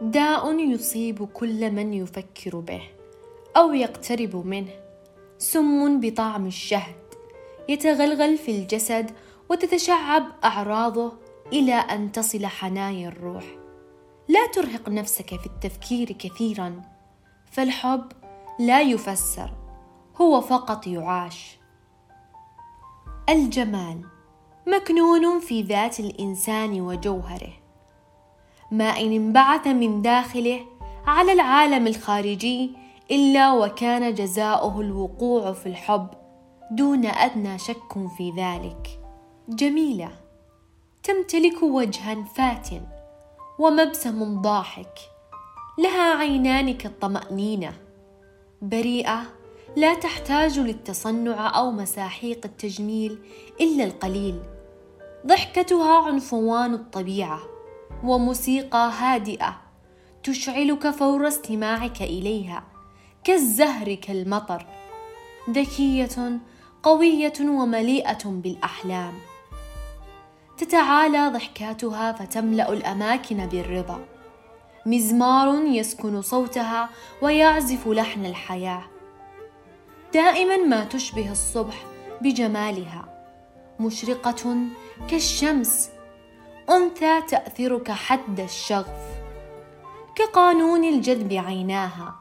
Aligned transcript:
داء 0.00 0.58
يصيب 0.58 1.24
كل 1.24 1.70
من 1.70 1.94
يفكر 1.94 2.58
به 2.58 2.82
أو 3.56 3.72
يقترب 3.72 4.46
منه. 4.46 4.72
سم 5.38 6.00
بطعم 6.00 6.46
الشهد 6.46 6.96
يتغلغل 7.68 8.38
في 8.38 8.50
الجسد 8.50 9.10
وتتشعب 9.48 10.26
أعراضه 10.44 11.12
إلى 11.52 11.74
أن 11.74 12.12
تصل 12.12 12.46
حنايا 12.46 13.08
الروح. 13.08 13.44
لا 14.28 14.46
ترهق 14.46 14.88
نفسك 14.88 15.40
في 15.40 15.46
التفكير 15.46 16.12
كثيرا 16.12 16.82
فالحب 17.50 18.12
لا 18.58 18.80
يفسر 18.80 19.50
هو 20.20 20.40
فقط 20.40 20.86
يعاش. 20.86 21.58
الجمال 23.28 24.00
مكنون 24.66 25.40
في 25.40 25.62
ذات 25.62 26.00
الإنسان 26.00 26.80
وجوهره. 26.80 27.59
ما 28.70 28.84
إن 28.84 29.12
انبعث 29.12 29.66
من 29.66 30.02
داخله 30.02 30.60
على 31.06 31.32
العالم 31.32 31.86
الخارجي 31.86 32.70
إلا 33.10 33.52
وكان 33.52 34.14
جزاؤه 34.14 34.80
الوقوع 34.80 35.52
في 35.52 35.66
الحب 35.66 36.08
دون 36.70 37.06
أدنى 37.06 37.58
شك 37.58 38.08
في 38.16 38.32
ذلك. 38.36 39.00
جميلة. 39.48 40.10
تمتلك 41.02 41.62
وجها 41.62 42.24
فاتن 42.34 42.80
ومبسم 43.58 44.42
ضاحك. 44.42 44.98
لها 45.78 46.14
عينان 46.16 46.74
كالطمأنينة. 46.74 47.72
بريئة 48.62 49.22
لا 49.76 49.94
تحتاج 49.94 50.58
للتصنع 50.58 51.58
أو 51.58 51.70
مساحيق 51.70 52.40
التجميل 52.44 53.18
إلا 53.60 53.84
القليل. 53.84 54.40
ضحكتها 55.26 56.06
عنفوان 56.06 56.74
الطبيعة. 56.74 57.40
وموسيقى 58.04 58.92
هادئة 58.98 59.56
تشعلك 60.22 60.90
فور 60.90 61.28
استماعك 61.28 62.02
إليها 62.02 62.64
كالزهر 63.24 63.94
كالمطر 63.94 64.66
ذكية 65.50 66.40
قوية 66.82 67.32
ومليئة 67.40 68.24
بالأحلام. 68.24 69.14
تتعالى 70.58 71.28
ضحكاتها 71.28 72.12
فتملأ 72.12 72.72
الأماكن 72.72 73.46
بالرضا. 73.46 74.04
مزمار 74.86 75.64
يسكن 75.64 76.22
صوتها 76.22 76.88
ويعزف 77.22 77.88
لحن 77.88 78.26
الحياة. 78.26 78.82
دائما 80.14 80.56
ما 80.56 80.84
تشبه 80.84 81.32
الصبح 81.32 81.84
بجمالها 82.20 83.26
مشرقة 83.80 84.56
كالشمس 85.08 85.90
أنثى 86.70 87.22
تأثرك 87.28 87.90
حد 87.90 88.40
الشغف 88.40 89.00
كقانون 90.14 90.84
الجذب 90.84 91.32
عيناها 91.32 92.14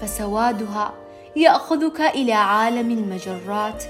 فسوادها 0.00 0.92
يأخذك 1.36 2.00
إلى 2.00 2.32
عالم 2.32 2.90
المجرات 2.90 3.84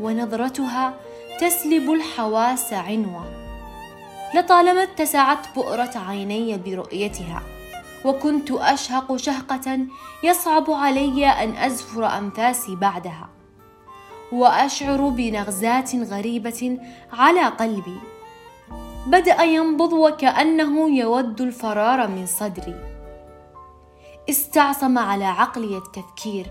ونظرتها 0.00 0.94
تسلب 1.40 1.90
الحواس 1.90 2.72
عنوة. 2.72 3.24
لطالما 4.34 4.82
اتسعت 4.82 5.54
بؤرة 5.56 5.92
عيني 6.08 6.58
برؤيتها 6.58 7.42
وكنت 8.04 8.50
أشهق 8.50 9.16
شهقة 9.16 9.78
يصعب 10.22 10.70
علي 10.70 11.26
أن 11.26 11.56
أزفر 11.56 12.06
أنفاسي 12.06 12.76
بعدها 12.76 13.28
وأشعر 14.32 15.08
بنغزات 15.08 15.96
غريبة 15.96 16.78
على 17.12 17.44
قلبي. 17.44 18.13
بدأ 19.06 19.42
ينبض 19.42 19.92
وكأنه 19.92 20.98
يود 20.98 21.40
الفرار 21.40 22.08
من 22.08 22.26
صدري. 22.26 22.74
استعصم 24.30 24.98
على 24.98 25.24
عقلي 25.24 25.76
التفكير 25.76 26.46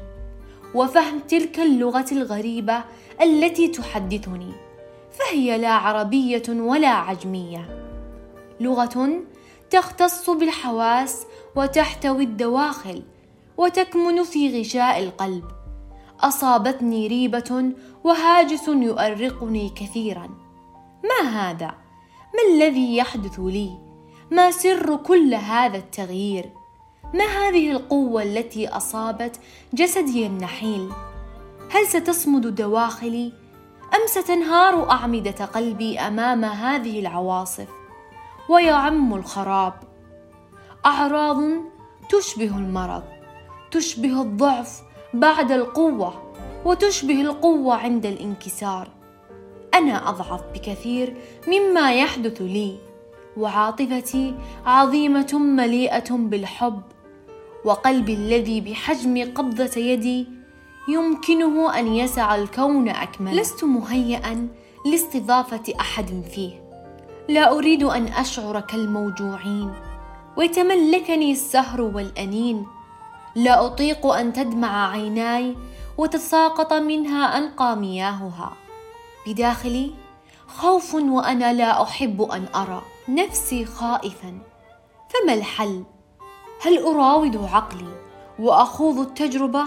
وفهم 0.76 1.20
تلك 1.20 1.60
اللغة 1.60 2.06
الغريبة 2.12 2.84
التي 3.22 3.68
تحدثني 3.68 4.52
فهي 5.12 5.58
لا 5.58 5.72
عربية 5.72 6.44
ولا 6.50 6.90
عجمية. 6.90 7.88
لغة 8.60 9.10
تختص 9.70 10.30
بالحواس 10.30 11.26
وتحتوي 11.56 12.24
الدواخل 12.24 13.04
وتكمن 13.58 14.24
في 14.24 14.60
غشاء 14.60 15.04
القلب. 15.04 15.44
أصابتني 16.20 17.08
ريبة 17.08 17.72
وهاجس 18.04 18.68
يؤرقني 18.68 19.70
كثيرا. 19.70 20.30
ما 21.04 21.30
هذا؟ 21.30 21.83
ما 22.34 22.54
الذي 22.54 22.98
يحدث 22.98 23.40
لي؟ 23.40 23.78
ما 24.32 24.52
سر 24.52 24.96
كل 24.96 25.34
هذا 25.34 25.78
التغيير؟ 25.78 26.50
ما 27.14 27.24
هذه 27.24 27.72
القوة 27.72 28.24
التي 28.24 28.68
أصابت 28.68 29.40
جسدي 29.74 30.26
النحيل؟ 30.26 30.90
هل 31.72 31.88
ستصمد 31.88 32.56
دواخلي؟ 32.56 33.34
أم 33.94 34.08
ستنهار 34.08 34.92
أعمدة 34.92 35.46
قلبي 35.46 36.00
أمام 36.00 36.46
هذه 36.46 37.00
العواصف؟ 37.00 37.68
ويعم 38.50 39.14
الخراب. 39.14 39.74
أعراض 40.86 41.42
تشبه 42.10 42.58
المرض 42.58 43.04
تشبه 43.72 44.22
الضعف 44.22 44.82
بعد 45.14 45.52
القوة 45.52 46.34
وتشبه 46.66 47.22
القوة 47.22 47.76
عند 47.76 48.06
الانكسار. 48.06 49.03
أنا 49.74 50.10
أضعف 50.10 50.42
بكثير 50.54 51.18
مما 51.48 51.94
يحدث 51.94 52.42
لي. 52.42 52.78
وعاطفتي 53.38 54.34
عظيمة 54.66 55.34
مليئة 55.34 56.12
بالحب. 56.12 56.82
وقلبي 57.66 58.14
الذي 58.14 58.62
بحجم 58.62 59.34
قبضة 59.36 59.82
يدي 59.82 60.28
يمكنه 60.90 61.80
أن 61.80 61.88
يسع 61.88 62.36
الكون 62.36 62.90
أكمل. 62.90 63.38
لست 63.38 63.64
مهيئا 63.64 64.48
لاستضافة 64.86 65.74
أحد 65.80 66.24
فيه. 66.36 66.64
لا 67.30 67.58
أريد 67.58 67.84
أن 67.84 68.08
أشعر 68.08 68.60
كالموجوعين. 68.60 69.74
ويتملكني 70.38 71.32
السهر 71.32 71.82
والأنين. 71.82 72.66
لا 73.36 73.66
أطيق 73.66 74.06
أن 74.06 74.34
تدمع 74.34 74.92
عيناي 74.92 75.56
وتساقط 75.98 76.74
منها 76.74 77.38
أنقى 77.38 77.78
مياهها. 77.78 78.54
بداخلي 79.28 79.92
خوف 80.48 80.94
وأنا 80.94 81.54
لا 81.54 81.84
أحب 81.84 82.22
أن 82.22 82.46
أرى 82.56 82.82
نفسي 83.10 83.66
خائفا. 83.66 84.40
فما 85.10 85.34
الحل؟ 85.34 85.84
هل 86.62 86.84
أراود 86.84 87.50
عقلي 87.54 87.94
وأخوض 88.40 89.00
التجربة؟ 89.00 89.62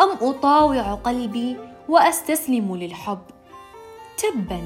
أم 0.00 0.10
أطاوع 0.20 0.94
قلبي 0.94 1.56
وأستسلم 1.88 2.76
للحب؟ 2.76 3.22
تبا 4.16 4.62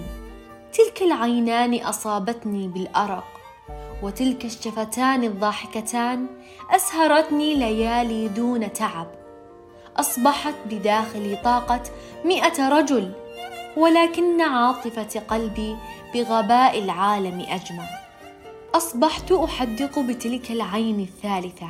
تلك 0.72 1.02
العينان 1.02 1.74
أصابتني 1.74 2.68
بالأرق 2.68 3.24
وتلك 4.02 4.44
الشفتان 4.44 5.24
الضاحكتان 5.24 6.26
أسهرتني 6.70 7.54
ليالي 7.54 8.28
دون 8.28 8.72
تعب. 8.72 9.06
أصبحت 9.96 10.54
بداخلي 10.70 11.36
طاقة 11.36 11.82
مئة 12.24 12.68
رجل. 12.68 13.12
ولكن 13.76 14.40
عاطفة 14.40 15.20
قلبي 15.28 15.76
بغباء 16.14 16.78
العالم 16.78 17.40
أجمع. 17.40 17.84
أصبحت 18.74 19.32
أحدق 19.32 19.98
بتلك 19.98 20.50
العين 20.50 21.00
الثالثة 21.00 21.68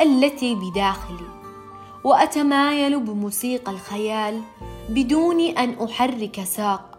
التي 0.00 0.54
بداخلي 0.54 1.28
وأتمايل 2.04 3.00
بموسيقى 3.00 3.72
الخيال 3.72 4.42
بدون 4.88 5.40
أن 5.40 5.84
أحرك 5.84 6.44
ساق. 6.44 6.98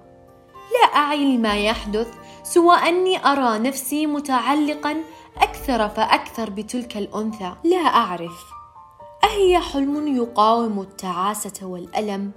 لا 0.74 1.00
أعي 1.00 1.38
لما 1.38 1.58
يحدث 1.58 2.08
سوى 2.44 2.76
أني 2.76 3.26
أرى 3.26 3.60
نفسي 3.60 4.08
متعلقا 4.08 5.04
أكثر 5.38 5.90
فأكثر 5.90 6.50
بتلك 6.50 6.98
الأنثى. 6.98 7.54
لا 7.64 7.78
أعرف 7.78 8.44
أهي 9.24 9.60
حلم 9.60 10.18
يقاوم 10.18 10.80
التعاسة 10.80 11.66
والألم؟ 11.66 12.32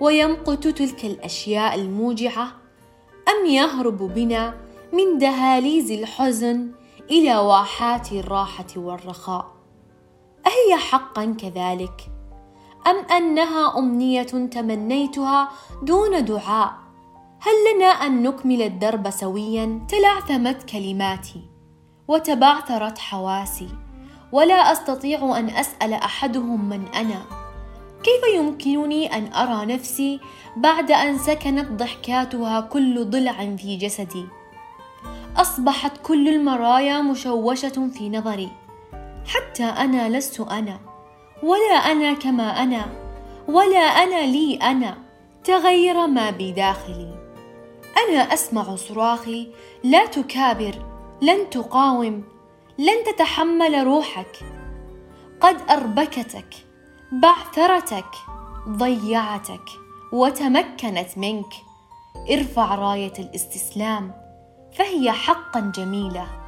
ويمقت 0.00 0.68
تلك 0.68 1.04
الأشياء 1.04 1.74
الموجعة؟ 1.74 2.48
أم 3.28 3.46
يهرب 3.46 4.14
بنا 4.14 4.54
من 4.92 5.18
دهاليز 5.18 5.90
الحزن 5.90 6.70
إلى 7.10 7.36
واحات 7.36 8.12
الراحة 8.12 8.66
والرخاء؟ 8.76 9.46
أهي 10.46 10.76
حقا 10.76 11.36
كذلك؟ 11.40 12.10
أم 12.86 12.96
أنها 12.96 13.78
أمنية 13.78 14.22
تمنيتها 14.22 15.48
دون 15.82 16.24
دعاء؟ 16.24 16.72
هل 17.40 17.76
لنا 17.76 17.86
أن 17.86 18.22
نكمل 18.22 18.62
الدرب 18.62 19.10
سويا؟ 19.10 19.86
تلعثمت 19.88 20.62
كلماتي 20.70 21.40
وتبعثرت 22.08 22.98
حواسي 22.98 23.68
ولا 24.32 24.72
أستطيع 24.72 25.38
أن 25.38 25.50
أسأل 25.50 25.92
أحدهم 25.92 26.68
من 26.68 26.86
أنا. 26.94 27.45
كيف 28.06 28.34
يمكنني 28.34 29.16
أن 29.16 29.32
أرى 29.32 29.74
نفسي 29.74 30.20
بعد 30.56 30.90
أن 30.90 31.18
سكنت 31.18 31.68
ضحكاتها 31.68 32.60
كل 32.60 33.04
ضلع 33.04 33.56
في 33.56 33.76
جسدي؟ 33.76 34.26
أصبحت 35.36 35.92
كل 36.02 36.28
المرايا 36.28 37.00
مشوشة 37.02 37.90
في 37.94 38.08
نظري. 38.08 38.48
حتى 39.26 39.64
أنا 39.64 40.18
لست 40.18 40.40
أنا. 40.40 40.80
ولا 41.42 41.74
أنا 41.74 42.12
كما 42.12 42.62
أنا. 42.62 42.86
ولا 43.48 43.78
أنا 43.78 44.26
لي 44.26 44.56
أنا. 44.56 44.98
تغير 45.44 46.06
ما 46.06 46.30
بداخلي. 46.30 47.14
أنا 47.96 48.18
أسمع 48.18 48.76
صراخي. 48.76 49.48
لا 49.84 50.06
تكابر. 50.06 50.74
لن 51.22 51.50
تقاوم. 51.50 52.24
لن 52.78 53.04
تتحمل 53.06 53.86
روحك. 53.86 54.36
قد 55.40 55.56
أربكتك. 55.70 56.65
بعثرتك 57.12 58.10
ضيعتك 58.68 59.64
وتمكنت 60.12 61.08
منك. 61.18 61.54
ارفع 62.30 62.74
راية 62.74 63.12
الاستسلام 63.18 64.14
فهي 64.78 65.12
حقا 65.12 65.72
جميلة. 65.76 66.45